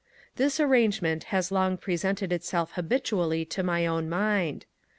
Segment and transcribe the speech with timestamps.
[0.35, 4.65] This arrangement has long presented itself habitually to my own mind.